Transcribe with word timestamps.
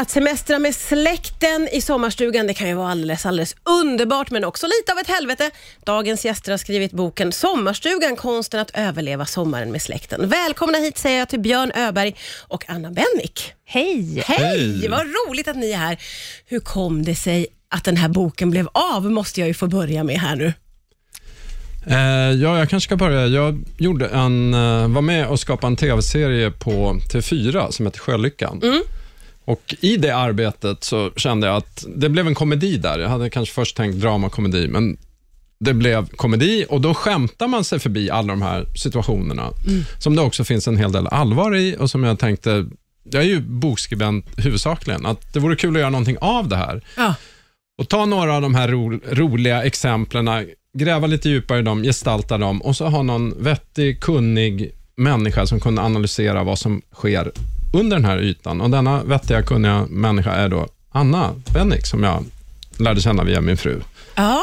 Att 0.00 0.10
semestra 0.10 0.58
med 0.58 0.74
släkten 0.74 1.68
i 1.72 1.80
sommarstugan, 1.80 2.46
det 2.46 2.54
kan 2.54 2.68
ju 2.68 2.74
vara 2.74 2.90
alldeles, 2.90 3.26
alldeles 3.26 3.56
underbart, 3.80 4.30
men 4.30 4.44
också 4.44 4.66
lite 4.66 4.92
av 4.92 4.98
ett 4.98 5.06
helvete. 5.06 5.50
Dagens 5.84 6.24
gäster 6.24 6.50
har 6.50 6.58
skrivit 6.58 6.92
boken 6.92 7.32
Sommarstugan, 7.32 8.16
konsten 8.16 8.60
att 8.60 8.70
överleva 8.74 9.26
sommaren 9.26 9.72
med 9.72 9.82
släkten. 9.82 10.28
Välkomna 10.28 10.78
hit 10.78 10.98
säger 10.98 11.18
jag 11.18 11.28
till 11.28 11.40
Björn 11.40 11.72
Öberg 11.74 12.16
och 12.48 12.64
Anna 12.68 12.90
Bennick. 12.90 13.52
Hej! 13.64 14.22
Hej! 14.26 14.38
Hej. 14.38 14.88
Vad 14.88 15.00
roligt 15.00 15.48
att 15.48 15.56
ni 15.56 15.70
är 15.70 15.76
här. 15.76 15.98
Hur 16.46 16.60
kom 16.60 17.04
det 17.04 17.14
sig 17.14 17.46
att 17.68 17.84
den 17.84 17.96
här 17.96 18.08
boken 18.08 18.50
blev 18.50 18.68
av, 18.72 19.10
måste 19.10 19.40
jag 19.40 19.46
ju 19.46 19.54
få 19.54 19.66
börja 19.66 20.04
med 20.04 20.20
här 20.20 20.36
nu. 20.36 20.52
Eh, 21.86 22.42
ja, 22.42 22.58
jag 22.58 22.70
kanske 22.70 22.88
ska 22.88 22.96
börja. 22.96 23.26
Jag 23.26 23.64
gjorde 23.78 24.06
en, 24.06 24.54
eh, 24.54 24.88
var 24.88 25.02
med 25.02 25.26
och 25.26 25.40
skapade 25.40 25.66
en 25.66 25.76
tv-serie 25.76 26.50
på 26.50 27.00
TV4 27.12 27.70
som 27.70 27.86
heter 27.86 27.98
Sjölyckan. 27.98 28.60
Och 29.48 29.74
I 29.80 29.96
det 29.96 30.10
arbetet 30.10 30.84
så 30.84 31.10
kände 31.16 31.46
jag 31.46 31.56
att 31.56 31.84
det 31.96 32.08
blev 32.08 32.26
en 32.26 32.34
komedi 32.34 32.76
där. 32.76 32.98
Jag 32.98 33.08
hade 33.08 33.30
kanske 33.30 33.54
först 33.54 33.76
tänkt 33.76 34.00
dramakomedi, 34.00 34.68
men 34.68 34.96
det 35.60 35.74
blev 35.74 36.08
komedi 36.08 36.66
och 36.68 36.80
då 36.80 36.94
skämtar 36.94 37.48
man 37.48 37.64
sig 37.64 37.78
förbi 37.78 38.10
alla 38.10 38.28
de 38.28 38.42
här 38.42 38.66
situationerna, 38.76 39.50
som 39.98 40.16
det 40.16 40.22
också 40.22 40.44
finns 40.44 40.68
en 40.68 40.76
hel 40.76 40.92
del 40.92 41.06
allvar 41.06 41.56
i 41.56 41.76
och 41.78 41.90
som 41.90 42.04
jag 42.04 42.18
tänkte, 42.18 42.66
jag 43.04 43.22
är 43.22 43.26
ju 43.26 43.40
bokskribent 43.40 44.26
huvudsakligen, 44.36 45.06
att 45.06 45.32
det 45.32 45.40
vore 45.40 45.56
kul 45.56 45.76
att 45.76 45.80
göra 45.80 45.90
någonting 45.90 46.18
av 46.20 46.48
det 46.48 46.56
här. 46.56 46.84
Ja. 46.96 47.14
Och 47.78 47.88
ta 47.88 48.06
några 48.06 48.36
av 48.36 48.42
de 48.42 48.54
här 48.54 48.68
ro, 48.68 49.00
roliga 49.10 49.64
exemplen, 49.64 50.46
gräva 50.78 51.06
lite 51.06 51.28
djupare 51.28 51.58
i 51.58 51.62
dem, 51.62 51.82
gestalta 51.82 52.38
dem 52.38 52.62
och 52.62 52.76
så 52.76 52.86
ha 52.86 53.02
någon 53.02 53.42
vettig, 53.42 54.00
kunnig 54.00 54.70
människa 54.96 55.46
som 55.46 55.60
kunde 55.60 55.82
analysera 55.82 56.44
vad 56.44 56.58
som 56.58 56.82
sker 56.92 57.32
under 57.72 57.96
den 57.96 58.04
här 58.04 58.18
ytan. 58.18 58.60
Och 58.60 58.70
denna 58.70 59.02
vettiga, 59.02 59.42
kunniga 59.42 59.86
människa 59.90 60.32
är 60.32 60.48
då 60.48 60.68
Anna 60.92 61.34
Bennick, 61.52 61.86
som 61.86 62.02
jag 62.02 62.24
lärde 62.78 63.00
känna 63.00 63.24
via 63.24 63.40
min 63.40 63.56
fru. 63.56 63.80
Ah. 64.14 64.40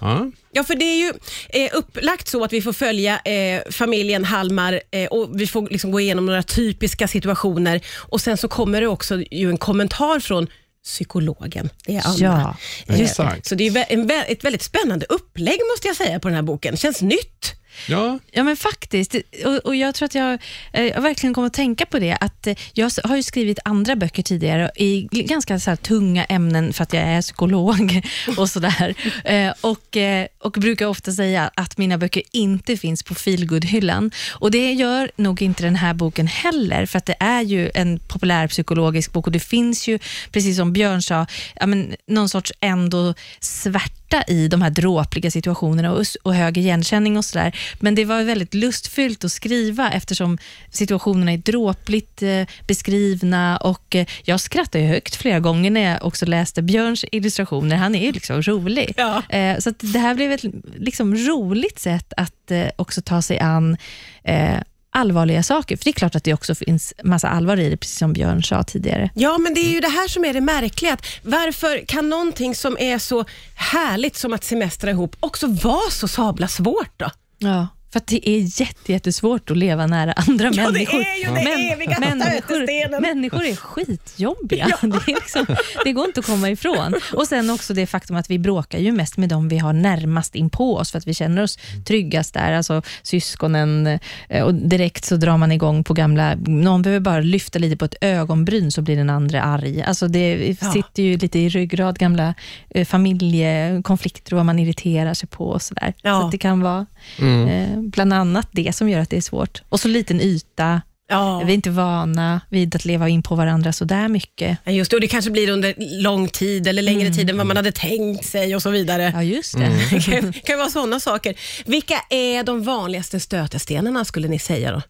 Ja. 0.00 0.30
Ja, 0.52 0.64
för 0.64 0.74
det 0.74 0.84
är 0.84 0.96
ju 0.98 1.12
eh, 1.48 1.70
upplagt 1.74 2.28
så 2.28 2.44
att 2.44 2.52
vi 2.52 2.62
får 2.62 2.72
följa 2.72 3.18
eh, 3.18 3.60
familjen 3.70 4.24
Hallmar 4.24 4.80
eh, 4.90 5.06
och 5.06 5.40
vi 5.40 5.46
får 5.46 5.68
liksom 5.70 5.90
gå 5.90 6.00
igenom 6.00 6.26
några 6.26 6.42
typiska 6.42 7.08
situationer 7.08 7.80
och 7.96 8.20
sen 8.20 8.36
så 8.36 8.48
kommer 8.48 8.80
det 8.80 8.86
också 8.86 9.22
ju 9.30 9.50
en 9.50 9.56
kommentar 9.58 10.20
från 10.20 10.46
psykologen. 10.84 11.70
Det 11.86 11.96
är 11.96 12.02
Anna. 12.06 12.56
Ja, 12.86 12.94
Eh, 12.94 13.00
exakt. 13.00 13.46
Så 13.46 13.54
det 13.54 13.68
är 13.68 13.84
en, 13.88 14.10
ett 14.10 14.44
väldigt 14.44 14.62
spännande 14.62 15.06
upplägg 15.08 15.60
måste 15.72 15.86
jag 15.88 15.96
säga 15.96 16.20
på 16.20 16.28
den 16.28 16.34
här 16.34 16.42
boken. 16.42 16.76
Känns 16.76 17.02
nytt. 17.02 17.54
Ja, 17.86 18.18
Ja, 18.32 18.44
men 18.44 18.56
faktiskt. 18.56 19.14
Och, 19.44 19.56
och 19.56 19.76
Jag 19.76 19.94
tror 19.94 20.06
att 20.06 20.14
jag, 20.14 20.38
eh, 20.72 20.84
jag 20.84 21.00
verkligen 21.00 21.34
kommer 21.34 21.46
att 21.46 21.52
tänka 21.52 21.86
på 21.86 21.98
det. 21.98 22.16
Att 22.20 22.46
eh, 22.46 22.56
Jag 22.72 22.90
har 23.04 23.16
ju 23.16 23.22
skrivit 23.22 23.58
andra 23.64 23.96
böcker 23.96 24.22
tidigare 24.22 24.70
i 24.76 25.08
ganska 25.10 25.60
så 25.60 25.70
här, 25.70 25.76
tunga 25.76 26.24
ämnen 26.24 26.72
för 26.72 26.82
att 26.82 26.92
jag 26.92 27.02
är 27.02 27.22
psykolog 27.22 28.00
och 28.36 28.50
sådär. 28.50 28.94
Eh, 29.24 29.52
och, 29.60 29.96
och 30.38 30.52
brukar 30.52 30.86
ofta 30.86 31.12
säga 31.12 31.50
att 31.54 31.78
mina 31.78 31.98
böcker 31.98 32.22
inte 32.32 32.76
finns 32.76 33.02
på 33.02 33.14
feelgood-hyllan. 33.14 34.10
Och 34.30 34.50
Det 34.50 34.72
gör 34.72 35.10
nog 35.16 35.42
inte 35.42 35.62
den 35.62 35.76
här 35.76 35.94
boken 35.94 36.26
heller, 36.26 36.86
för 36.86 36.98
att 36.98 37.06
det 37.06 37.16
är 37.20 37.42
ju 37.42 37.70
en 37.74 37.98
populär 37.98 38.48
psykologisk 38.48 39.12
bok 39.12 39.26
och 39.26 39.32
det 39.32 39.40
finns 39.40 39.88
ju, 39.88 39.98
precis 40.30 40.56
som 40.56 40.72
Björn 40.72 41.02
sa, 41.02 41.26
ja, 41.54 41.66
men, 41.66 41.94
någon 42.06 42.28
sorts 42.28 42.52
ändå 42.60 43.14
svärta 43.40 44.07
i 44.28 44.48
de 44.48 44.62
här 44.62 44.70
dråpliga 44.70 45.30
situationerna 45.30 45.92
och, 45.92 46.04
och 46.22 46.34
hög 46.34 46.58
igenkänning 46.58 47.16
och 47.16 47.24
sådär. 47.24 47.58
Men 47.80 47.94
det 47.94 48.04
var 48.04 48.22
väldigt 48.22 48.54
lustfyllt 48.54 49.24
att 49.24 49.32
skriva 49.32 49.90
eftersom 49.92 50.38
situationerna 50.70 51.32
är 51.32 51.38
dråpligt 51.38 52.22
eh, 52.22 52.46
beskrivna 52.66 53.56
och 53.56 53.94
eh, 53.94 54.06
jag 54.24 54.40
skrattade 54.40 54.84
högt 54.84 55.14
flera 55.16 55.40
gånger 55.40 55.70
när 55.70 55.92
jag 55.92 56.04
också 56.04 56.26
läste 56.26 56.62
Björns 56.62 57.04
illustrationer. 57.12 57.76
Han 57.76 57.94
är 57.94 58.06
ju 58.06 58.12
liksom 58.12 58.42
rolig. 58.42 58.94
Ja. 58.96 59.22
Eh, 59.28 59.58
så 59.58 59.70
det 59.80 59.98
här 59.98 60.14
blev 60.14 60.32
ett 60.32 60.44
liksom, 60.76 61.14
roligt 61.16 61.78
sätt 61.78 62.12
att 62.16 62.50
eh, 62.50 62.66
också 62.76 63.02
ta 63.02 63.22
sig 63.22 63.38
an 63.38 63.76
eh, 64.24 64.58
allvarliga 64.98 65.42
saker. 65.42 65.76
För 65.76 65.84
det 65.84 65.90
är 65.90 65.92
klart 65.92 66.14
att 66.14 66.24
det 66.24 66.34
också 66.34 66.54
finns 66.54 66.94
massa 67.04 67.28
allvar 67.28 67.56
i 67.56 67.70
det, 67.70 67.76
precis 67.76 67.98
som 67.98 68.12
Björn 68.12 68.42
sa 68.42 68.62
tidigare. 68.62 69.10
Ja, 69.14 69.38
men 69.38 69.54
det 69.54 69.60
är 69.60 69.70
ju 69.70 69.80
det 69.80 69.88
här 69.88 70.08
som 70.08 70.24
är 70.24 70.32
det 70.32 70.40
märkliga. 70.40 70.96
Varför 71.22 71.84
kan 71.86 72.08
någonting 72.08 72.54
som 72.54 72.76
är 72.80 72.98
så 72.98 73.24
härligt 73.54 74.16
som 74.16 74.32
att 74.32 74.44
semestra 74.44 74.90
ihop 74.90 75.16
också 75.20 75.46
vara 75.46 75.90
så 75.90 76.08
sabla 76.08 76.48
svårt 76.48 76.92
då? 76.96 77.10
Ja, 77.38 77.66
för 77.92 77.98
att 77.98 78.06
det 78.06 78.28
är 78.28 78.60
jätte, 78.60 78.92
jättesvårt 78.92 79.50
att 79.50 79.56
leva 79.56 79.86
nära 79.86 80.12
andra 80.12 80.44
Ja, 80.44 80.50
det 80.50 80.72
människor. 80.72 81.00
är 81.00 81.16
ju 81.28 81.34
det 81.44 81.70
eviga 81.72 82.00
människor, 82.00 83.00
människor 83.00 83.44
är 83.44 83.56
skitjobbiga. 83.56 84.66
Det, 84.82 84.86
är 84.86 85.14
liksom, 85.14 85.46
det 85.84 85.92
går 85.92 86.04
inte 86.06 86.20
att 86.20 86.26
komma 86.26 86.50
ifrån. 86.50 86.94
Och 87.14 87.26
sen 87.26 87.50
också 87.50 87.74
det 87.74 87.86
faktum 87.86 88.16
att 88.16 88.30
vi 88.30 88.38
bråkar 88.38 88.78
ju 88.78 88.92
mest 88.92 89.16
med 89.16 89.28
dem 89.28 89.48
vi 89.48 89.58
har 89.58 89.72
närmast 89.72 90.34
in 90.34 90.50
på 90.50 90.76
oss, 90.76 90.90
för 90.90 90.98
att 90.98 91.06
vi 91.06 91.14
känner 91.14 91.42
oss 91.42 91.58
tryggast 91.86 92.34
där, 92.34 92.52
alltså 92.52 92.82
syskonen. 93.02 93.98
eh, 94.28 94.42
Och 94.44 94.54
direkt 94.54 95.04
så 95.04 95.16
drar 95.16 95.36
man 95.36 95.52
igång 95.52 95.84
på 95.84 95.94
gamla, 95.94 96.34
någon 96.46 96.82
behöver 96.82 97.00
bara 97.00 97.20
lyfta 97.20 97.58
lite 97.58 97.76
på 97.76 97.84
ett 97.84 97.94
ögonbryn 98.00 98.72
så 98.72 98.82
blir 98.82 98.96
den 98.96 99.10
andra 99.10 99.42
arg. 99.42 99.82
Alltså 99.82 100.08
det 100.08 100.56
Ja. 100.60 100.72
sitter 100.72 101.02
ju 101.02 101.16
lite 101.16 101.38
i 101.38 101.48
ryggrad, 101.48 101.98
gamla 101.98 102.34
eh, 102.70 102.84
familjekonflikter 102.86 104.32
och 104.32 104.36
vad 104.36 104.46
man 104.46 104.58
irriterar 104.58 105.14
sig 105.14 105.28
på 105.28 105.44
och 105.48 105.62
sådär. 105.62 105.94
Ja. 106.02 106.20
Så 106.20 106.26
att 106.26 106.32
det 106.32 106.38
kan 106.38 106.60
vara 106.60 106.86
Mm. 107.18 107.48
Eh, 107.48 107.77
bland 107.82 108.12
annat 108.12 108.48
det 108.52 108.74
som 108.76 108.88
gör 108.88 109.00
att 109.00 109.10
det 109.10 109.16
är 109.16 109.20
svårt. 109.20 109.62
Och 109.68 109.80
så 109.80 109.88
liten 109.88 110.20
yta. 110.20 110.82
Ja. 111.10 111.42
Vi 111.46 111.52
är 111.52 111.54
inte 111.54 111.70
vana 111.70 112.40
vid 112.50 112.74
att 112.76 112.84
leva 112.84 113.08
in 113.08 113.22
på 113.22 113.34
varandra 113.34 113.72
så 113.72 113.84
där 113.84 114.08
mycket. 114.08 114.58
Ja, 114.64 114.72
Just 114.72 114.90
det, 114.90 114.96
och 114.96 115.00
det 115.00 115.06
kanske 115.08 115.30
blir 115.30 115.50
under 115.50 115.74
lång 116.02 116.28
tid 116.28 116.66
eller 116.66 116.82
längre 116.82 117.10
tid 117.10 117.30
än 117.30 117.36
vad 117.36 117.46
man 117.46 117.56
hade 117.56 117.72
tänkt 117.72 118.24
sig 118.24 118.54
och 118.54 118.62
så 118.62 118.70
vidare. 118.70 119.10
Ja, 119.14 119.22
just 119.22 119.58
det. 119.58 119.70
Det 119.90 120.00
kan, 120.04 120.32
kan 120.32 120.54
ju 120.54 120.56
vara 120.56 120.68
sådana 120.70 121.00
saker. 121.00 121.34
Vilka 121.66 121.94
är 122.10 122.42
de 122.42 122.62
vanligaste 122.62 123.20
stötestenarna 123.20 124.04
skulle 124.04 124.28
ni 124.28 124.38
säga 124.38 124.70
då? 124.72 124.82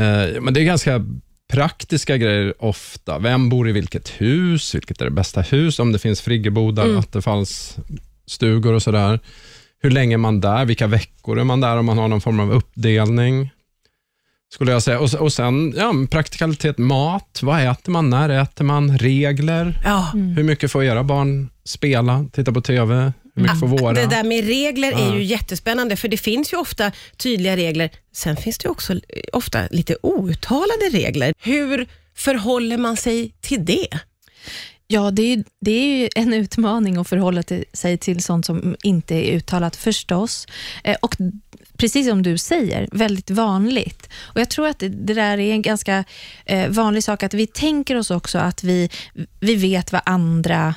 Eh, 0.00 0.40
men 0.40 0.54
det 0.54 0.60
är 0.60 0.64
ganska 0.64 1.04
praktiska 1.52 2.16
grejer 2.16 2.64
ofta. 2.64 3.18
Vem 3.18 3.48
bor 3.48 3.68
i 3.68 3.72
vilket 3.72 4.08
hus? 4.08 4.74
Vilket 4.74 5.00
är 5.00 5.04
det 5.04 5.10
bästa 5.10 5.40
hus? 5.40 5.78
Om 5.78 5.92
det 5.92 5.98
finns 5.98 6.20
friggebodar, 6.20 6.84
Mm. 6.84 6.98
attefallsstugor 6.98 8.72
och 8.72 8.82
sådär. 8.82 9.20
Hur 9.82 9.90
länge 9.90 10.14
är 10.14 10.18
man 10.18 10.40
där? 10.40 10.64
Vilka 10.64 10.86
veckor 10.86 11.38
är 11.38 11.44
man 11.44 11.60
där? 11.60 11.76
Om 11.76 11.86
man 11.86 11.98
har 11.98 12.08
någon 12.08 12.20
form 12.20 12.40
av 12.40 12.52
uppdelning. 12.52 13.50
Skulle 14.52 14.72
jag 14.72 14.82
säga. 14.82 15.00
Och, 15.00 15.14
och 15.14 15.32
sen 15.32 15.74
ja, 15.76 15.92
praktikalitet, 16.10 16.78
mat. 16.78 17.40
Vad 17.42 17.66
äter 17.70 17.92
man? 17.92 18.10
När 18.10 18.28
äter 18.28 18.64
man? 18.64 18.98
Regler. 18.98 19.80
Ja. 19.84 20.10
Hur 20.36 20.42
mycket 20.42 20.72
får 20.72 20.84
era 20.84 21.04
barn 21.04 21.50
spela, 21.64 22.26
titta 22.32 22.52
på 22.52 22.60
TV? 22.60 23.12
Hur 23.34 23.42
mycket 23.42 23.60
får 23.60 23.66
våra? 23.66 23.92
Det 23.92 24.06
där 24.06 24.24
med 24.24 24.46
regler 24.46 24.92
är 24.92 25.06
Ja. 25.08 25.14
ju 25.14 25.22
jättespännande, 25.22 25.96
för 25.96 26.08
det 26.08 26.16
finns 26.16 26.52
ju 26.52 26.56
ofta 26.56 26.92
tydliga 27.16 27.56
regler. 27.56 27.90
Sen 28.12 28.36
finns 28.36 28.58
det 28.58 28.66
ju 28.66 28.70
också 28.70 28.92
eh, 28.92 28.98
ofta 29.32 29.60
lite 29.70 29.96
outtalade 30.02 30.88
regler. 30.92 31.34
Hur 31.38 31.86
förhåller 32.16 32.78
man 32.78 32.96
sig 32.96 33.32
till 33.40 33.64
det? 33.64 33.88
Ja, 34.90 35.10
det 35.10 35.22
är, 35.22 35.44
det 35.60 35.70
är 35.70 35.98
ju 35.98 36.08
en 36.14 36.32
utmaning 36.32 36.96
att 36.96 37.08
förhålla 37.08 37.42
till, 37.42 37.64
sig 37.72 37.98
till 37.98 38.22
sånt 38.22 38.46
som 38.46 38.76
inte 38.82 39.14
är 39.14 39.36
uttalat 39.36 39.76
förstås. 39.76 40.46
Eh, 40.84 40.96
och 41.00 41.16
precis 41.76 42.08
som 42.08 42.22
du 42.22 42.38
säger, 42.38 42.88
väldigt 42.92 43.30
vanligt. 43.30 44.08
Och 44.20 44.40
Jag 44.40 44.50
tror 44.50 44.66
att 44.68 44.78
det, 44.78 44.88
det 44.88 45.14
där 45.14 45.38
är 45.38 45.52
en 45.52 45.62
ganska 45.62 46.04
eh, 46.44 46.68
vanlig 46.68 47.04
sak, 47.04 47.22
att 47.22 47.34
vi 47.34 47.46
tänker 47.46 47.96
oss 47.96 48.10
också 48.10 48.38
att 48.38 48.64
vi, 48.64 48.90
vi 49.40 49.54
vet 49.56 49.92
vad 49.92 50.02
andra 50.04 50.74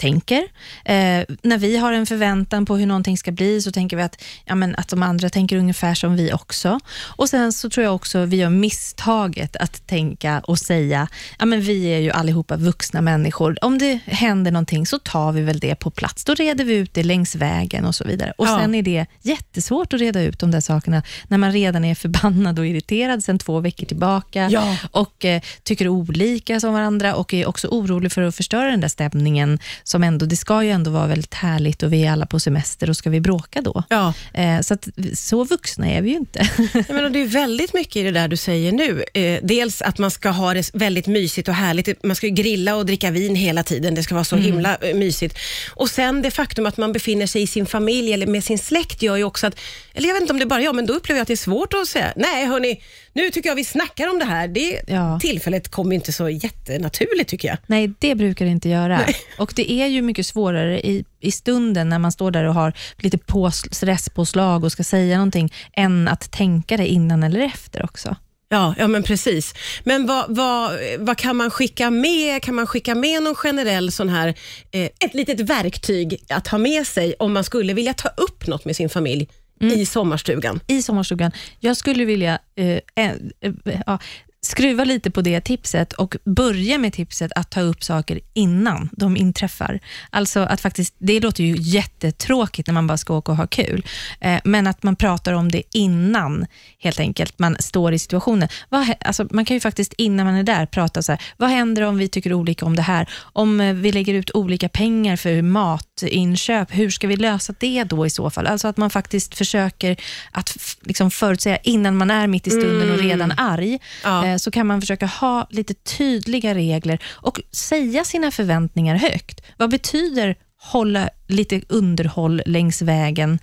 tänker. 0.00 0.42
Eh, 0.84 1.24
när 1.42 1.58
vi 1.58 1.76
har 1.76 1.92
en 1.92 2.06
förväntan 2.06 2.66
på 2.66 2.76
hur 2.76 2.86
någonting 2.86 3.18
ska 3.18 3.32
bli 3.32 3.62
så 3.62 3.72
tänker 3.72 3.96
vi 3.96 4.02
att, 4.02 4.22
ja, 4.44 4.54
men 4.54 4.74
att 4.76 4.88
de 4.88 5.02
andra 5.02 5.30
tänker 5.30 5.56
ungefär 5.56 5.94
som 5.94 6.16
vi 6.16 6.32
också. 6.32 6.80
Och 7.02 7.28
Sen 7.28 7.52
så 7.52 7.70
tror 7.70 7.84
jag 7.84 7.94
också 7.94 8.24
vi 8.24 8.36
gör 8.36 8.50
misstaget 8.50 9.56
att 9.56 9.86
tänka 9.86 10.40
och 10.40 10.58
säga, 10.58 11.08
ja, 11.38 11.44
men 11.46 11.60
vi 11.60 11.84
är 11.84 11.98
ju 11.98 12.10
allihopa 12.10 12.56
vuxna 12.56 13.00
människor. 13.00 13.56
Om 13.64 13.78
det 13.78 13.98
händer 14.06 14.50
någonting 14.50 14.86
så 14.86 14.98
tar 14.98 15.32
vi 15.32 15.42
väl 15.42 15.58
det 15.58 15.74
på 15.74 15.90
plats. 15.90 16.24
Då 16.24 16.34
reder 16.34 16.64
vi 16.64 16.74
ut 16.74 16.94
det 16.94 17.02
längs 17.02 17.34
vägen 17.34 17.84
och 17.84 17.94
så 17.94 18.04
vidare. 18.04 18.32
Och 18.38 18.46
Ja. 18.46 18.58
Sen 18.60 18.74
är 18.74 18.82
det 18.82 19.06
jättesvårt 19.22 19.92
att 19.92 20.00
reda 20.00 20.22
ut 20.22 20.38
de 20.38 20.50
där 20.50 20.60
sakerna 20.60 21.02
när 21.28 21.38
man 21.38 21.52
redan 21.52 21.84
är 21.84 21.94
förbannad 21.94 22.58
och 22.58 22.66
irriterad 22.66 23.24
sedan 23.24 23.38
två 23.38 23.60
veckor 23.60 23.86
tillbaka 23.86 24.48
Ja. 24.50 24.76
och 24.90 25.24
eh, 25.24 25.40
tycker 25.62 25.88
olika 25.88 26.60
som 26.60 26.72
varandra 26.72 27.14
och 27.14 27.34
är 27.34 27.46
också 27.48 27.68
orolig 27.68 28.12
för 28.12 28.22
att 28.22 28.34
förstöra 28.36 28.70
den 28.70 28.80
där 28.80 28.88
stämningen 28.88 29.58
som 29.88 30.02
ändå, 30.04 30.26
det 30.26 30.36
ska 30.36 30.62
ju 30.64 30.70
ändå 30.70 30.90
vara 30.90 31.06
väldigt 31.06 31.34
härligt 31.34 31.82
och 31.82 31.92
vi 31.92 32.04
är 32.04 32.12
alla 32.12 32.26
på 32.26 32.40
semester 32.40 32.90
och 32.90 32.96
ska 32.96 33.10
vi 33.10 33.20
bråka 33.20 33.60
då? 33.60 33.82
Ja. 33.88 34.14
Eh, 34.34 34.60
så 34.60 34.74
att, 34.74 34.88
så 35.14 35.44
vuxna 35.44 35.90
är 35.90 36.02
vi 36.02 36.10
ju 36.10 36.16
inte. 36.16 36.48
Ja, 36.74 36.82
men 36.94 37.04
och 37.04 37.10
det 37.10 37.18
är 37.22 37.26
väldigt 37.26 37.74
mycket 37.74 37.96
i 37.96 38.02
det 38.02 38.10
där 38.10 38.28
du 38.28 38.36
säger 38.36 38.72
nu. 38.72 39.04
Eh, 39.14 39.40
dels 39.42 39.82
att 39.82 39.98
man 39.98 40.10
ska 40.10 40.28
ha 40.30 40.54
det 40.54 40.70
väldigt 40.74 41.06
mysigt 41.06 41.48
och 41.48 41.54
härligt. 41.54 42.04
Man 42.04 42.16
ska 42.16 42.26
grilla 42.28 42.76
och 42.76 42.86
dricka 42.86 43.10
vin 43.10 43.34
hela 43.34 43.62
tiden. 43.62 43.94
Det 43.94 44.02
ska 44.02 44.14
vara 44.14 44.24
så 44.24 44.36
himla 44.36 44.76
eh, 44.76 44.94
mysigt. 44.94 45.38
Och 45.74 45.90
sen 45.90 46.22
det 46.22 46.30
faktum 46.30 46.66
att 46.66 46.76
man 46.76 46.92
befinner 46.92 47.26
sig 47.26 47.42
i 47.42 47.46
sin 47.46 47.66
familj 47.66 48.12
eller 48.12 48.26
med 48.26 48.44
sin 48.44 48.58
släkt 48.58 49.02
gör 49.02 49.16
ju 49.16 49.24
också 49.24 49.46
att, 49.46 49.60
eller 49.94 50.08
jag 50.08 50.14
vet 50.14 50.20
inte 50.20 50.32
om 50.32 50.38
det 50.38 50.44
är 50.44 50.46
bara 50.46 50.62
jag, 50.62 50.74
men 50.74 50.86
då 50.86 50.92
upplever 50.94 51.18
jag 51.18 51.22
att 51.22 51.28
det 51.28 51.34
är 51.34 51.36
svårt 51.36 51.74
att 51.74 51.88
säga, 51.88 52.12
nej 52.16 52.46
hörni, 52.46 52.80
Nu 53.12 53.30
tycker 53.30 53.48
jag 53.48 53.56
vi 53.56 53.64
snackar 53.64 54.08
om 54.08 54.18
det 54.18 54.24
här. 54.24 54.48
Det 54.48 54.80
Ja. 54.86 55.18
tillfället 55.20 55.68
kommer 55.68 55.94
inte 55.94 56.12
så 56.12 56.28
jättenaturligt 56.28 57.30
tycker 57.30 57.48
jag. 57.48 57.58
Nej, 57.66 57.92
det 57.98 58.14
brukar 58.14 58.44
det 58.44 58.50
inte 58.50 58.68
göra. 58.68 59.00
Och 59.38 59.52
Det 59.56 59.72
är 59.82 59.86
ju 59.86 60.02
mycket 60.02 60.26
svårare 60.26 60.80
i, 60.80 61.04
i 61.20 61.32
stunden 61.32 61.88
när 61.88 61.98
man 61.98 62.12
står 62.12 62.30
där 62.30 62.44
och 62.44 62.54
har 62.54 62.72
lite 62.98 63.18
på, 63.18 63.50
stresspåslag 63.50 64.64
och 64.64 64.72
ska 64.72 64.84
säga 64.84 65.16
någonting, 65.16 65.52
än 65.72 66.08
att 66.08 66.32
tänka 66.32 66.76
det 66.76 66.86
innan 66.86 67.22
eller 67.22 67.40
efter 67.40 67.84
också. 67.84 68.16
Ja, 68.48 68.74
ja 68.78 68.88
men 68.88 69.02
precis. 69.02 69.54
Men 69.84 70.06
vad, 70.06 70.36
vad, 70.36 70.72
vad 70.98 71.18
kan 71.18 71.36
man 71.36 71.50
skicka 71.50 71.90
med? 71.90 72.42
Kan 72.42 72.54
man 72.54 72.66
skicka 72.66 72.94
med 72.94 73.22
någon 73.22 73.34
generell 73.34 73.92
sån 73.92 74.08
här, 74.08 74.28
eh, 74.70 74.84
ett 75.00 75.14
litet 75.14 75.40
verktyg 75.40 76.24
att 76.28 76.48
ha 76.48 76.58
med 76.58 76.86
sig 76.86 77.14
om 77.18 77.32
man 77.32 77.44
skulle 77.44 77.74
vilja 77.74 77.94
ta 77.94 78.08
upp 78.08 78.46
något 78.46 78.64
med 78.64 78.76
sin 78.76 78.88
familj 78.88 79.28
i 79.60 79.86
sommarstugan? 79.86 80.60
i 80.66 80.82
sommarstugan. 80.82 81.32
Jag 81.60 81.76
skulle 81.76 82.04
vilja 82.04 82.38
eh, 82.56 82.66
eh, 82.66 83.12
eh, 83.40 83.52
ja, 83.86 83.98
skruva 84.46 84.84
lite 84.84 85.10
på 85.10 85.20
det 85.20 85.40
tipset 85.40 85.92
och 85.92 86.16
börja 86.24 86.78
med 86.78 86.92
tipset 86.92 87.32
att 87.34 87.50
ta 87.50 87.60
upp 87.60 87.84
saker 87.84 88.20
innan 88.34 88.88
de 88.92 89.16
inträffar. 89.16 89.80
Alltså 90.10 90.40
att 90.40 90.60
faktiskt, 90.60 90.94
det 90.98 91.20
låter 91.20 91.44
ju 91.44 91.56
jättetråkigt 91.58 92.66
när 92.66 92.74
man 92.74 92.86
bara 92.86 92.98
ska 92.98 93.14
åka 93.14 93.32
och 93.32 93.38
ha 93.38 93.46
kul, 93.46 93.86
eh, 94.20 94.40
men 94.44 94.66
att 94.66 94.82
man 94.82 94.96
pratar 94.96 95.32
om 95.32 95.52
det 95.52 95.62
innan 95.72 96.46
helt 96.78 97.00
enkelt 97.00 97.38
man 97.38 97.56
står 97.60 97.92
i 97.92 97.98
situationen. 97.98 98.48
Vad, 98.68 98.94
alltså, 99.00 99.26
man 99.30 99.44
kan 99.44 99.56
ju 99.56 99.60
faktiskt 99.60 99.92
innan 99.98 100.26
man 100.26 100.34
är 100.34 100.42
där 100.42 100.66
prata 100.66 101.02
så 101.02 101.12
här, 101.12 101.22
vad 101.36 101.50
händer 101.50 101.82
om 101.82 101.98
vi 101.98 102.08
tycker 102.08 102.32
olika 102.32 102.66
om 102.66 102.76
det 102.76 102.82
här? 102.82 103.08
Om 103.32 103.60
eh, 103.60 103.74
vi 103.74 103.92
lägger 103.92 104.14
ut 104.14 104.30
olika 104.34 104.68
pengar 104.68 105.16
för 105.16 105.42
matinköp, 105.42 106.68
hur 106.70 106.90
ska 106.90 107.06
vi 107.06 107.16
lösa 107.16 107.54
det 107.58 107.84
då 107.84 108.06
i 108.06 108.10
så 108.10 108.30
fall? 108.30 108.46
Alltså 108.46 108.68
att 108.68 108.76
man 108.76 108.90
faktiskt 108.90 109.38
försöker 109.38 109.96
att 110.32 110.56
liksom 110.82 111.10
förutsäga 111.10 111.56
innan 111.56 111.96
man 111.96 112.10
är 112.10 112.26
mitt 112.26 112.46
i 112.46 112.50
stunden 112.50 112.90
och 112.90 112.98
redan 112.98 113.32
arg, 113.36 113.78
Ja. 114.04 114.35
Eh, 114.36 114.38
så 114.38 114.50
kan 114.50 114.66
man 114.66 114.80
försöka 114.80 115.06
ha 115.06 115.46
lite 115.50 115.74
tydliga 115.74 116.54
regler 116.54 116.98
och 117.06 117.40
säga 117.52 118.04
sina 118.04 118.30
förväntningar 118.30 118.96
högt. 118.96 119.40
Vad 119.56 119.70
betyder 119.70 120.36
hålla 120.62 121.10
lite 121.26 121.60
underhåll 121.68 122.42
längs 122.46 122.82
vägen? 122.82 123.38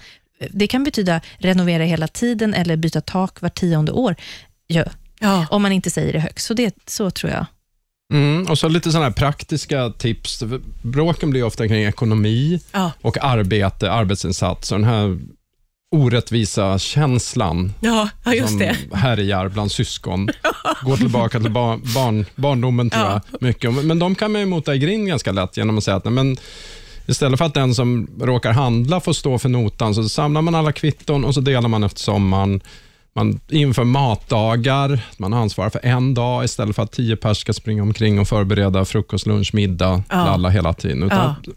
Det 0.50 0.68
kan 0.68 0.84
betyda 0.84 1.22
renovera 1.38 1.84
hela 1.84 2.08
tiden 2.08 2.54
eller 2.54 2.76
byta 2.76 3.02
tak 3.02 3.42
var 3.42 3.50
tionde 3.50 3.92
år, 3.92 4.16
ja, 4.68 4.84
Ja. 5.20 5.48
om 5.52 5.62
man 5.62 5.72
inte 5.72 5.90
säger 5.90 6.14
det 6.14 6.20
högt. 6.20 6.42
Så, 6.42 6.54
det, 6.54 6.76
så 6.86 7.12
tror 7.12 7.32
jag. 7.32 7.46
Mm, 8.14 8.48
och 8.50 8.58
så 8.58 8.68
lite 8.68 8.92
sådana 8.92 9.06
här 9.06 9.14
praktiska 9.14 9.90
tips. 9.90 10.44
Bråken 10.82 11.30
blir 11.30 11.44
ofta 11.44 11.68
kring 11.68 11.84
ekonomi 11.84 12.60
Ja. 12.72 12.92
och 13.02 13.18
arbete, 13.24 13.92
arbetsinsats 13.92 14.72
och 14.72 14.80
den 14.80 14.88
här 14.90 15.20
orättvisa 15.94 16.80
känslan 16.80 17.74
Ja, 17.80 18.10
ja, 18.26 18.48
som 18.48 18.60
det. 18.60 18.76
härjar 18.94 19.50
bland 19.50 19.72
syskon. 19.72 20.30
Går 20.82 20.98
tillbaka 20.98 21.40
till 21.40 21.52
bar, 21.52 21.80
barn, 21.96 22.26
barndomen 22.36 22.90
tror 22.90 23.04
Ja. 23.04 23.22
jag. 23.32 23.42
Mycket. 23.42 23.86
Men 23.86 24.00
de 24.00 24.16
kan 24.16 24.32
man 24.32 24.42
ju 24.42 24.48
mota 24.48 24.76
i 24.76 24.78
grind 24.80 25.08
ganska 25.08 25.32
lätt 25.32 25.58
genom 25.58 25.78
att 25.78 25.84
säga 25.84 25.98
att 25.98 26.06
nej, 26.06 26.14
men 26.14 26.38
istället 27.06 27.38
för 27.38 27.46
att 27.46 27.54
den 27.54 27.76
som 27.76 28.08
råkar 28.22 28.52
handla 28.52 29.00
får 29.00 29.14
stå 29.14 29.40
för 29.40 29.50
notan, 29.50 29.96
så 29.96 30.10
samlar 30.10 30.42
man 30.42 30.56
alla 30.56 30.72
kvitton 30.72 31.26
och 31.26 31.34
så 31.34 31.42
delar 31.42 31.70
man 31.70 31.84
efter 31.84 32.00
sommaren. 32.02 32.62
Man 33.16 33.40
inför 33.50 33.84
matdagar, 33.84 35.00
man 35.18 35.34
ansvarar 35.34 35.70
för 35.70 35.82
en 35.86 36.14
dag 36.14 36.44
istället 36.46 36.76
för 36.76 36.84
att 36.84 36.92
tio 36.92 37.16
pers 37.16 37.38
ska 37.38 37.54
springa 37.54 37.82
omkring 37.84 38.20
och 38.20 38.28
förbereda 38.28 38.86
frukost, 38.86 39.26
lunch, 39.26 39.54
middag 39.54 40.04
Ja. 40.10 40.16
alla 40.16 40.50
hela 40.50 40.74
tiden. 40.74 41.04
Utan 41.04 41.36
Ja. 41.46 41.52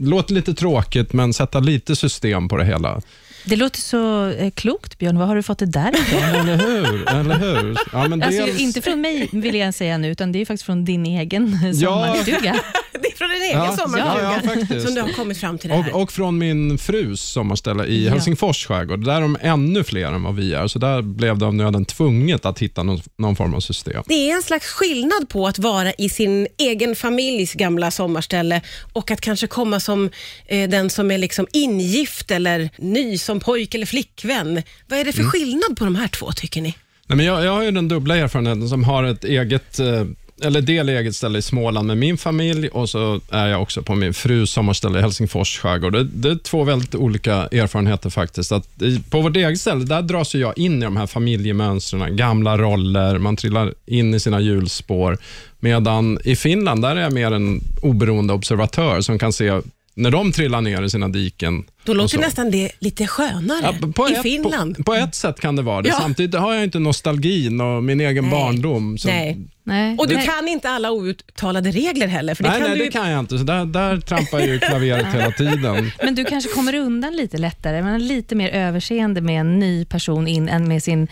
Låter 0.00 0.34
lite 0.34 0.54
tråkigt, 0.54 1.12
men 1.12 1.32
sätta 1.32 1.60
lite 1.60 1.96
system 1.96 2.48
på 2.48 2.56
det 2.56 2.64
hela. 2.64 3.00
Det 3.44 3.56
låter 3.56 3.80
så 3.80 4.26
eh, 4.28 4.50
klokt, 4.50 4.98
Björn. 4.98 5.18
Var 5.18 5.26
har 5.26 5.36
du 5.36 5.42
fått 5.42 5.58
det 5.58 5.66
där 5.66 5.92
ifrån? 6.00 6.22
Eller 6.22 6.56
hur? 6.66 7.08
Eller 7.08 7.38
hur? 7.38 7.78
Ja, 7.92 8.08
men 8.08 8.22
Alltså, 8.22 8.46
dels- 8.46 8.60
inte 8.60 8.82
från 8.82 9.00
mig 9.00 9.28
vill 9.32 9.54
jag 9.54 9.74
säga 9.74 9.98
nu, 9.98 10.08
utan 10.10 10.32
det 10.32 10.40
är 10.40 10.46
faktiskt 10.46 10.66
från 10.66 10.84
din 10.84 11.06
egen 11.06 11.74
sommarstuga. 11.74 12.60
Det 13.02 13.08
är 13.08 13.16
från 13.16 13.28
din 13.30 13.42
egen 13.42 13.58
Ja, 13.58 13.76
sommarstuga 13.76 14.32
ja, 14.44 14.64
ja, 14.74 14.80
som 14.80 14.94
du 14.94 15.00
har 15.00 15.08
kommit 15.08 15.38
fram 15.38 15.58
till 15.58 15.70
det 15.70 15.76
här. 15.76 15.94
Och, 15.94 16.02
och 16.02 16.12
från 16.12 16.38
min 16.38 16.78
frus 16.78 17.20
sommarställe 17.20 17.84
i 17.84 18.04
Ja. 18.04 18.10
Helsingfors 18.12 18.66
skärgård. 18.66 19.04
Där 19.04 19.16
är 19.16 19.20
de 19.20 19.36
ännu 19.40 19.84
fler 19.84 20.06
än 20.06 20.22
vad 20.22 20.34
vi 20.36 20.54
är, 20.54 20.66
så 20.66 20.78
där 20.78 21.02
blev 21.02 21.38
det 21.38 21.46
av 21.46 21.54
nöden 21.54 21.84
tvunget 21.84 22.46
att 22.46 22.58
hitta 22.58 22.82
någon, 22.82 23.00
någon 23.18 23.36
form 23.36 23.54
av 23.54 23.60
system. 23.60 24.02
Det 24.06 24.30
är 24.30 24.34
en 24.36 24.42
slags 24.42 24.66
skillnad 24.66 25.28
på 25.28 25.46
att 25.46 25.58
vara 25.58 25.92
i 25.92 26.08
sin 26.08 26.46
egen 26.58 26.96
familjs 26.96 27.52
gamla 27.52 27.90
sommarställe 27.90 28.60
och 28.92 29.10
att 29.10 29.20
kanske 29.20 29.46
komma 29.46 29.61
som 29.80 30.10
eh, 30.46 30.68
den 30.70 30.90
som 30.90 31.10
är 31.10 31.18
liksom 31.18 31.46
ingift 31.52 32.30
eller 32.30 32.70
ny 32.78 33.18
som 33.18 33.40
pojk 33.40 33.74
eller 33.74 33.86
flickvän. 33.86 34.62
Vad 34.88 34.98
är 34.98 35.04
det 35.04 35.12
för 35.12 35.20
Mm. 35.20 35.30
skillnad 35.30 35.76
på 35.78 35.84
de 35.84 35.94
här 35.96 36.08
två 36.08 36.32
tycker 36.32 36.60
ni? 36.62 36.74
Nej, 37.06 37.16
men 37.16 37.26
jag, 37.26 37.44
jag 37.44 37.52
har 37.52 37.62
ju 37.62 37.70
den 37.70 37.88
dubbla 37.88 38.16
erfarenheten 38.16 38.68
som 38.68 38.84
har 38.84 39.04
ett 39.04 39.24
eget 39.24 39.78
eh, 39.78 40.04
eller 40.42 40.60
del 40.60 40.88
eget 40.88 41.16
ställe 41.16 41.38
i 41.38 41.42
Småland 41.42 41.86
med 41.86 41.98
min 41.98 42.18
familj 42.18 42.68
och 42.68 42.90
så 42.90 43.20
är 43.30 43.46
jag 43.46 43.62
också 43.62 43.82
på 43.82 43.94
min 43.94 44.14
frus 44.14 44.50
sommarställe 44.50 44.98
i 44.98 45.02
Helsingfors 45.02 45.58
skärgård. 45.58 45.92
Det, 45.92 46.04
det 46.04 46.30
är 46.30 46.36
två 46.36 46.64
väldigt 46.64 46.94
olika 46.94 47.34
erfarenheter 47.34 48.10
faktiskt. 48.10 48.52
Att 48.52 48.82
i, 48.82 49.00
på 49.10 49.20
vårt 49.20 49.36
eget 49.36 49.60
ställe, 49.60 49.84
där 49.84 50.02
dras 50.02 50.34
jag 50.34 50.58
in 50.58 50.82
i 50.82 50.84
de 50.84 50.96
här 50.96 51.06
familjemönstren, 51.06 52.16
gamla 52.16 52.58
roller, 52.58 53.18
man 53.18 53.36
trillar 53.36 53.74
in 53.86 54.14
i 54.14 54.20
sina 54.20 54.40
hjulspår. 54.40 55.18
Medan 55.60 56.18
i 56.24 56.36
Finland, 56.36 56.82
där 56.82 56.96
är 56.96 57.00
jag 57.00 57.12
mer 57.12 57.32
en 57.32 57.60
oberoende 57.82 58.32
observatör 58.32 59.00
som 59.00 59.18
kan 59.18 59.32
se 59.32 59.60
när 59.94 60.10
de 60.10 60.32
trillar 60.32 60.60
ner 60.60 60.82
i 60.82 60.90
sina 60.90 61.08
diken. 61.08 61.64
Då 61.84 61.94
låter 61.94 62.18
nästan 62.18 62.50
det 62.50 62.70
lite 62.78 63.06
skönare 63.06 63.78
Ja, 63.80 63.92
på 63.94 64.08
i 64.08 64.12
ett, 64.12 64.22
Finland. 64.22 64.76
På, 64.76 64.82
på 64.82 64.94
ett 64.94 65.14
sätt 65.14 65.40
kan 65.40 65.56
det 65.56 65.62
vara 65.62 65.82
det. 65.82 65.88
Ja. 65.88 65.98
Samtidigt 66.00 66.40
har 66.40 66.54
jag 66.54 66.64
inte 66.64 66.78
nostalgin 66.78 67.60
och 67.60 67.84
min 67.84 68.00
egen 68.00 68.24
Nej. 68.24 68.30
barndom. 68.30 68.98
Så 68.98 69.08
Nej. 69.08 69.38
Nej. 69.64 69.96
Och 69.98 70.08
du 70.08 70.14
Nej. 70.14 70.26
kan 70.26 70.48
inte 70.48 70.70
alla 70.70 70.90
outtalade 70.90 71.70
regler 71.70 72.06
heller. 72.06 72.34
För 72.34 72.44
det 72.44 72.50
nej, 72.50 72.60
kan 72.60 72.68
nej, 72.68 72.78
du... 72.78 72.84
det 72.84 72.90
kan 72.90 73.10
jag 73.10 73.20
inte. 73.20 73.38
Så 73.38 73.44
där, 73.44 73.64
där 73.64 74.00
trampar 74.00 74.40
ju 74.40 74.58
klaveret 74.58 75.06
hela 75.14 75.30
tiden. 75.38 75.92
Men 76.02 76.14
du 76.14 76.24
kanske 76.24 76.50
kommer 76.50 76.74
undan 76.74 77.16
lite 77.16 77.38
lättare. 77.38 77.82
Man 77.82 77.94
är 77.94 77.98
lite 77.98 78.34
mer 78.34 78.48
överseende 78.48 79.20
med 79.20 79.40
en 79.40 79.58
ny 79.58 79.84
person 79.84 80.28
in 80.28 80.48
än 80.48 80.68
med 80.68 80.82
sin 80.82 81.08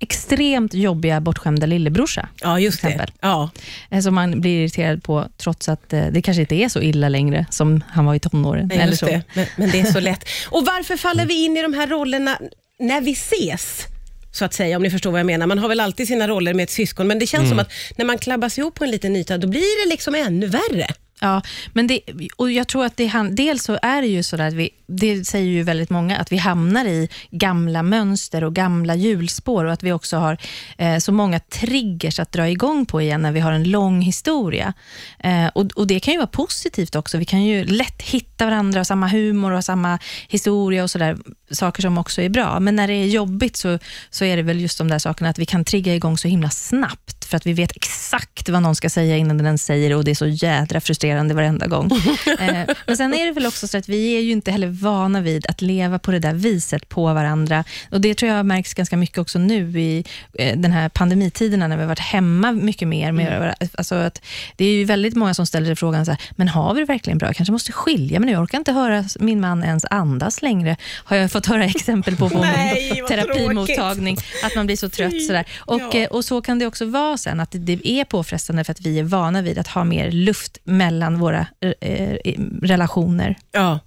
extremt 0.00 0.74
jobbiga 0.74 1.20
bortskämda 1.20 1.66
lillebrorsa. 1.66 2.28
Ja, 2.40 2.60
just 2.60 2.82
det. 2.82 3.06
Ja. 3.20 3.50
eh, 3.90 4.00
Som 4.00 4.14
man 4.14 4.40
blir 4.40 4.60
irriterad 4.62 5.02
på 5.02 5.28
trots 5.36 5.68
att 5.68 5.92
eh, 5.92 6.06
det 6.06 6.22
kanske 6.22 6.40
inte 6.40 6.54
är 6.54 6.68
så 6.68 6.80
illa 6.80 7.08
längre 7.08 7.46
som 7.50 7.84
han 7.88 8.04
var 8.04 8.14
i 8.14 8.18
tonåren. 8.20 8.68
Nej, 8.68 8.78
eller 8.78 8.96
så. 8.96 9.06
det. 9.06 9.22
Men, 9.34 9.46
men 9.56 9.70
det 9.70 9.80
är 9.80 9.84
så 9.84 10.00
lätt. 10.10 10.24
Och 10.50 10.66
varför 10.66 10.96
faller 10.96 11.26
vi 11.26 11.44
in 11.44 11.56
i 11.56 11.62
de 11.62 11.74
här 11.74 11.86
rollerna 11.86 12.38
när 12.78 13.00
vi 13.00 13.12
ses? 13.12 13.86
Så 14.32 14.44
att 14.44 14.54
säga, 14.54 14.76
om 14.76 14.82
ni 14.82 14.90
förstår 14.90 15.10
vad 15.10 15.20
jag 15.20 15.26
menar. 15.26 15.46
Man 15.46 15.58
har 15.58 15.68
väl 15.68 15.80
alltid 15.80 16.08
sina 16.08 16.28
roller 16.28 16.54
med 16.54 16.62
ett 16.62 16.70
syskon, 16.70 17.06
men 17.06 17.18
det 17.18 17.26
känns 17.26 17.40
Mm. 17.44 17.48
som 17.50 17.58
att 17.58 17.72
när 17.96 18.04
man 18.04 18.18
klabbas 18.18 18.58
ihop 18.58 18.74
på 18.74 18.84
en 18.84 18.90
liten 18.90 19.16
yta, 19.16 19.38
då 19.38 19.48
blir 19.48 19.84
det 19.84 19.90
liksom 19.90 20.14
ännu 20.14 20.46
värre. 20.46 20.86
Ja, 21.20 21.42
men 21.72 21.86
det, 21.86 22.00
och 22.36 22.52
jag 22.52 22.68
tror 22.68 22.84
att 22.84 22.96
det, 22.96 23.12
dels 23.30 23.64
så 23.64 23.78
är 23.82 24.02
det 24.02 24.08
ju 24.08 24.22
så 24.22 24.42
att 24.42 24.54
vi, 24.54 24.70
det 24.86 25.24
säger 25.24 25.46
ju 25.46 25.62
väldigt 25.62 25.90
många, 25.90 26.16
att 26.16 26.32
vi 26.32 26.36
hamnar 26.36 26.84
i 26.84 27.08
gamla 27.30 27.82
mönster 27.82 28.44
och 28.44 28.54
gamla 28.54 28.94
hjulspår 28.94 29.64
och 29.64 29.72
att 29.72 29.82
vi 29.82 29.92
också 29.92 30.16
har 30.16 30.38
eh, 30.78 30.98
så 30.98 31.12
många 31.12 31.40
triggers 31.40 32.20
att 32.20 32.32
dra 32.32 32.48
igång 32.48 32.86
på 32.86 33.00
igen 33.00 33.22
när 33.22 33.32
vi 33.32 33.40
har 33.40 33.52
en 33.52 33.70
lång 33.70 34.00
historia. 34.00 34.72
Eh, 35.18 35.46
och, 35.46 35.66
och 35.74 35.86
Det 35.86 36.00
kan 36.00 36.14
ju 36.14 36.18
vara 36.18 36.26
positivt 36.26 36.96
också. 36.96 37.18
Vi 37.18 37.24
kan 37.24 37.44
ju 37.44 37.64
lätt 37.64 38.02
hitta 38.02 38.44
varandra 38.44 38.80
och 38.80 38.86
samma 38.86 39.08
humor 39.08 39.52
och 39.52 39.64
samma 39.64 39.98
historia 40.28 40.82
och 40.82 40.90
sådär, 40.90 41.16
saker 41.50 41.82
som 41.82 41.98
också 41.98 42.22
är 42.22 42.28
bra. 42.28 42.60
Men 42.60 42.76
när 42.76 42.88
det 42.88 42.94
är 42.94 43.06
jobbigt 43.06 43.56
så, 43.56 43.78
så 44.10 44.24
är 44.24 44.36
det 44.36 44.42
väl 44.42 44.60
just 44.60 44.78
de 44.78 44.88
där 44.88 44.98
sakerna 44.98 45.30
att 45.30 45.38
vi 45.38 45.46
kan 45.46 45.64
trigga 45.64 45.94
igång 45.94 46.18
så 46.18 46.28
himla 46.28 46.50
snabbt 46.50 47.17
för 47.28 47.36
att 47.36 47.46
vi 47.46 47.52
vet 47.52 47.76
exakt 47.76 48.48
vad 48.48 48.62
någon 48.62 48.74
ska 48.74 48.90
säga 48.90 49.16
innan 49.16 49.38
den 49.38 49.58
säger 49.58 49.88
det 49.88 49.94
och 49.94 50.04
det 50.04 50.10
är 50.10 50.14
så 50.14 50.26
jädra 50.26 50.80
frustrerande 50.80 51.34
varenda 51.34 51.66
gång. 51.66 51.90
eh, 52.40 52.74
men 52.86 52.96
sen 52.96 53.14
är 53.14 53.24
det 53.26 53.32
väl 53.32 53.46
också 53.46 53.68
så 53.68 53.78
att 53.78 53.88
vi 53.88 54.16
är 54.16 54.20
ju 54.20 54.30
inte 54.32 54.50
heller 54.50 54.66
vana 54.68 55.20
vid 55.20 55.46
att 55.46 55.62
leva 55.62 55.98
på 55.98 56.10
det 56.10 56.18
där 56.18 56.34
viset 56.34 56.88
på 56.88 57.14
varandra. 57.14 57.64
Och 57.90 58.00
Det 58.00 58.14
tror 58.14 58.32
jag 58.32 58.46
märks 58.46 58.74
ganska 58.74 58.96
mycket 58.96 59.18
också 59.18 59.38
nu 59.38 59.80
i 59.80 60.04
eh, 60.38 60.58
den 60.58 60.72
här 60.72 60.88
pandemitiderna 60.88 61.68
när 61.68 61.76
vi 61.76 61.82
har 61.82 61.88
varit 61.88 61.98
hemma 61.98 62.52
mycket 62.52 62.88
mer. 62.88 63.12
Med, 63.12 63.54
alltså 63.74 63.94
att 63.94 64.22
det 64.56 64.64
är 64.64 64.72
ju 64.72 64.84
väldigt 64.84 65.14
många 65.16 65.34
som 65.34 65.46
ställer 65.46 65.66
sig 65.66 65.76
frågan, 65.76 66.04
så 66.04 66.10
här, 66.10 66.20
men 66.36 66.48
har 66.48 66.74
vi 66.74 66.80
det 66.80 66.86
verkligen 66.86 67.18
bra? 67.18 67.28
Jag 67.28 67.36
kanske 67.36 67.52
måste 67.52 67.72
skilja 67.72 68.20
mig 68.20 68.26
nu. 68.26 68.32
Jag 68.32 68.42
orkar 68.42 68.58
inte 68.58 68.72
höra 68.72 69.04
min 69.20 69.40
man 69.40 69.64
ens 69.64 69.84
andas 69.90 70.42
längre. 70.42 70.76
Har 71.04 71.16
jag 71.16 71.32
fått 71.32 71.46
höra 71.46 71.64
exempel 71.64 72.16
på 72.16 72.28
på 72.30 72.38
Nej, 72.40 73.02
terapimottagning. 73.08 74.16
Att 74.44 74.54
man 74.56 74.66
blir 74.66 74.76
så 74.76 74.88
trött. 74.88 75.22
Sådär. 75.26 75.44
Och, 75.58 75.80
Ja. 75.80 75.98
eh, 75.98 76.08
och 76.08 76.24
så 76.24 76.42
kan 76.42 76.58
det 76.58 76.66
också 76.66 76.84
vara 76.84 77.17
sen, 77.18 77.40
att 77.40 77.48
det, 77.52 77.88
är 77.88 78.04
påfrestande 78.04 78.64
för 78.64 78.72
att 78.72 78.80
vi 78.80 78.98
är 78.98 79.02
vana 79.02 79.42
vid 79.42 79.58
att 79.58 79.68
ha 79.68 79.84
mer 79.84 80.10
luft 80.10 80.58
mellan 80.64 81.18
våra 81.18 81.46
eh, 81.60 81.90
eh, 81.90 82.40
relationer. 82.62 83.36
Ja. 83.52 83.80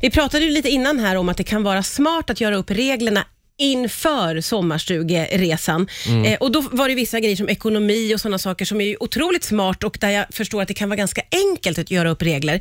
Vi 0.00 0.10
pratade 0.10 0.44
ju 0.44 0.50
lite 0.50 0.68
innan 0.68 0.98
här 0.98 1.16
om 1.16 1.28
att 1.28 1.36
det 1.36 1.44
kan 1.44 1.62
vara 1.62 1.82
smart 1.82 2.30
att 2.30 2.40
göra 2.40 2.56
upp 2.56 2.70
reglerna 2.70 3.24
inför 3.60 4.40
sommarstugeresan. 4.40 5.88
Eh, 6.26 6.34
och 6.40 6.52
då 6.52 6.60
var 6.72 6.88
det 6.88 6.94
vissa 6.94 7.20
grejer 7.20 7.36
som 7.36 7.48
ekonomi 7.48 8.14
och 8.14 8.20
sådana 8.20 8.38
saker 8.38 8.64
som 8.64 8.80
är 8.80 9.02
otroligt 9.02 9.44
smart 9.44 9.84
och 9.84 9.96
där 10.00 10.10
jag 10.10 10.26
förstår 10.30 10.62
att 10.62 10.68
det 10.68 10.74
kan 10.74 10.88
vara 10.88 10.96
ganska 10.96 11.22
enkelt 11.50 11.78
att 11.78 11.90
göra 11.90 12.10
upp 12.10 12.22
regler. 12.22 12.60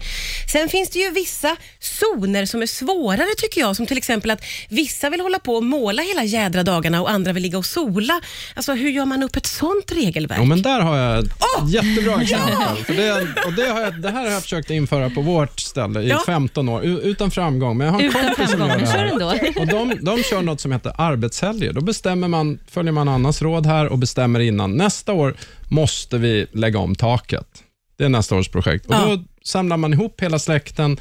Sen 0.52 0.70
finns 0.70 0.90
det 0.90 1.00
ju 1.00 1.12
vissa 1.12 1.56
zoner 1.80 2.46
som 2.46 2.62
är 2.62 2.66
svårare 2.68 3.28
tycker 3.38 3.62
jag, 3.62 3.76
som 3.76 3.86
till 3.86 3.98
exempel 3.98 4.32
att 4.32 4.42
vissa 4.70 5.10
vill 5.10 5.20
hålla 5.22 5.40
på 5.40 5.56
och 5.56 5.64
måla 5.64 6.02
hela 6.02 6.24
jädra 6.24 6.64
dagarna 6.64 7.02
och 7.02 7.10
andra 7.12 7.34
vill 7.34 7.44
ligga 7.44 7.58
och 7.58 7.66
sola. 7.66 8.22
Alltså 8.56 8.74
hur 8.74 8.90
gör 8.90 9.06
man 9.06 9.24
upp 9.24 9.36
ett 9.36 9.46
sånt 9.46 9.92
regelverk? 9.92 10.40
Jo, 10.40 10.46
men 10.46 10.62
där 10.62 10.80
har 10.80 10.98
jag 10.98 11.20
ett 11.20 11.32
jättebra 11.70 12.22
exempel. 12.22 12.84
För 12.86 12.94
det, 12.94 13.28
och 13.46 13.54
det, 13.54 13.66
har 13.68 13.82
jag, 13.82 14.02
det 14.02 14.10
här 14.10 14.24
har 14.26 14.32
jag 14.32 14.44
försökt 14.44 14.70
införa 14.70 15.10
på 15.10 15.22
vårt 15.22 15.60
ställe 15.60 16.02
i 16.02 16.08
Ja. 16.10 16.24
15 16.26 16.70
år, 16.70 16.84
utan 16.84 17.32
framgång. 17.32 17.78
Men 17.78 17.88
jag 17.88 17.94
har 17.94 18.02
en 18.02 18.08
Utan 18.10 18.26
kompis 18.26 18.52
som 18.52 18.60
gör 18.60 18.78
det 18.78 18.86
här. 18.88 19.60
Och 19.60 19.68
de, 19.68 19.94
de 20.02 20.24
kör 20.24 20.42
något 20.42 20.62
som 20.62 20.72
heter 20.72 20.89
arbetshelger. 20.96 21.74
Då 21.74 21.82
bestämmer 21.82 22.28
man, 22.28 22.60
följer 22.68 22.92
man 22.92 23.08
Annas 23.08 23.42
råd 23.42 23.66
här 23.66 23.88
och 23.88 23.98
bestämmer 23.98 24.40
innan. 24.40 24.78
Nästa 24.78 25.14
år 25.14 25.36
måste 25.68 26.18
vi 26.18 26.48
lägga 26.52 26.80
om 26.80 26.96
taket. 26.96 27.64
Det 27.98 28.06
är 28.06 28.10
nästa 28.10 28.36
års 28.36 28.48
projekt. 28.48 28.86
Och. 28.86 28.94
Då 28.94 29.24
samlar 29.44 29.78
man 29.78 29.94
ihop 29.94 30.22
hela 30.22 30.40
släkten 30.40 30.98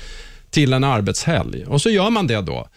till 0.50 0.72
en 0.72 0.84
arbetshelg 0.84 1.64
och 1.64 1.82
så 1.82 1.90
gör 1.90 2.10
man 2.10 2.26
det 2.26 2.40
då. 2.40 2.68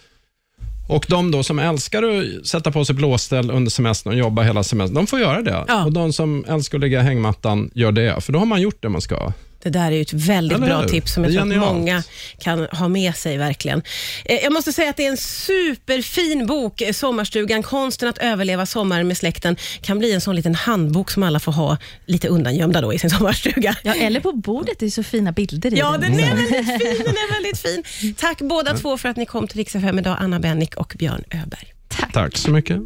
Och 0.90 1.06
De 1.10 1.32
då 1.32 1.44
som 1.44 1.60
älskar 1.60 2.04
att 2.04 2.48
sätta 2.48 2.72
på 2.72 2.86
sig 2.86 2.96
blåställ 2.96 3.52
under 3.52 3.72
semestern 3.72 4.14
och 4.14 4.20
jobba 4.20 4.42
hela 4.42 4.64
semestern, 4.64 4.96
de 4.96 5.08
får 5.08 5.20
göra 5.20 5.42
det. 5.42 5.66
Ja. 5.68 5.86
Och 5.86 5.94
De 5.94 6.14
som 6.14 6.46
älskar 6.48 6.78
att 6.78 6.82
ligga 6.82 7.00
i 7.00 7.04
hängmattan 7.04 7.72
gör 7.74 7.92
det, 7.92 8.24
för 8.24 8.34
då 8.34 8.40
har 8.40 8.46
man 8.46 8.62
gjort 8.62 8.82
det 8.82 8.90
man 8.90 9.02
ska. 9.02 9.34
Det 9.64 9.70
där 9.70 9.88
är 9.92 9.96
ju 9.96 10.02
ett 10.02 10.14
väldigt 10.14 10.58
Eller 10.58 10.68
bra 10.68 10.88
tips 10.88 11.14
som 11.14 11.24
jag 11.24 11.34
tror 11.34 11.42
att 11.52 11.58
många 11.60 12.04
kan 12.40 12.66
ha 12.72 12.88
med 12.88 13.16
sig 13.16 13.38
verkligen. 13.38 13.82
Eh, 14.26 14.36
Jag 14.44 14.54
måste 14.54 14.74
säga 14.74 14.90
att 14.90 14.98
det 14.98 15.06
är 15.06 15.12
en 15.12 15.18
superfin 15.18 16.46
bok, 16.48 16.82
eh, 16.82 16.94
Sommarstugan, 16.94 17.64
konsten 17.64 18.10
att 18.10 18.18
överleva 18.18 18.66
sommaren 18.66 19.08
med 19.08 19.18
släkten. 19.18 19.56
Kan 19.82 20.00
bli 20.00 20.14
en 20.14 20.22
sån 20.22 20.36
liten 20.36 20.56
handbok 20.56 21.12
som 21.12 21.24
alla 21.24 21.40
får 21.40 21.52
ha 21.52 21.78
lite 22.06 22.28
undangömda 22.28 22.82
då 22.82 22.94
i 22.94 23.00
sin 23.00 23.10
sommarstuga. 23.18 23.76
Ja, 23.84 23.94
eller 23.94 24.20
på 24.20 24.32
bordet, 24.32 24.80
det 24.80 24.86
är 24.86 24.90
så 24.90 25.04
fina 25.04 25.32
bilder 25.32 25.74
i 25.74 25.78
Ja, 25.78 25.92
den. 25.92 26.02
den 26.02 26.20
är 26.20 26.36
väldigt 26.36 26.68
fin. 26.82 27.04
Den 27.06 27.16
är 27.16 27.34
väldigt 27.34 27.58
fin. 27.60 28.14
Tack 28.18 28.42
båda 28.42 28.78
två 28.78 28.98
för 28.98 29.10
att 29.10 29.18
ni 29.18 29.26
kom 29.26 29.48
till 29.48 29.58
Rix 29.58 29.76
FM 29.76 30.00
idag, 30.00 30.18
Anna 30.20 30.40
Bennick 30.40 30.76
och 30.76 30.94
Björn 31.00 31.24
Öberg. 31.32 31.74
Tack 32.14 32.38
så 32.38 32.52
mycket. 32.52 32.78